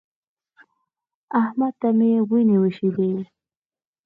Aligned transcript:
احمد 1.41 1.73
ته 1.81 1.89
مې 1.97 2.11
وينې 2.29 2.55
وايشېدې. 2.59 3.11